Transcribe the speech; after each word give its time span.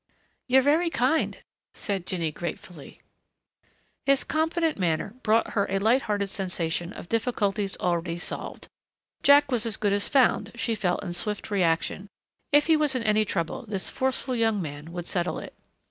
"You're 0.47 0.63
very 0.63 0.89
kind," 0.89 1.37
said 1.75 2.07
Jinny 2.07 2.31
gratefully. 2.31 3.01
His 4.07 4.23
competent 4.23 4.79
manner 4.79 5.13
brought 5.21 5.51
her 5.51 5.67
a 5.69 5.77
light 5.77 6.01
hearted 6.01 6.25
sensation 6.29 6.91
of 6.91 7.07
difficulties 7.07 7.77
already 7.77 8.17
solved. 8.17 8.67
Jack 9.21 9.51
was 9.51 9.63
as 9.63 9.77
good 9.77 9.93
as 9.93 10.07
found, 10.09 10.53
she 10.55 10.73
felt 10.73 11.03
in 11.03 11.13
swift 11.13 11.51
reaction. 11.51 12.09
If 12.51 12.65
he 12.65 12.75
was 12.75 12.95
in 12.95 13.03
any 13.03 13.23
trouble 13.25 13.65
this 13.67 13.91
forceful 13.91 14.35
young 14.35 14.59
man 14.59 14.91
would 14.91 15.05
settle 15.05 15.37
it. 15.37 15.53